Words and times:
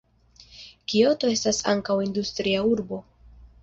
Kioto 0.93 1.31
estas 1.35 1.61
ankaŭ 1.77 2.01
industria 2.09 2.69
urbo. 2.75 3.05